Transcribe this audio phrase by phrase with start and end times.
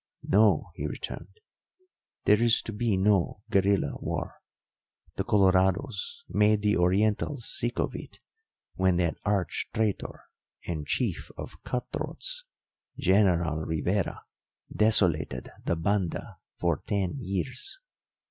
[0.27, 1.39] "No," he returned;
[2.25, 4.41] "there is to be no guerilla war.
[5.15, 8.19] The Colorados made the Orientals sick of it,
[8.73, 10.23] when that arch traitor
[10.65, 12.45] and chief of cut throats,
[12.97, 14.23] General Rivera,
[14.75, 17.77] desolated the Banda for ten years.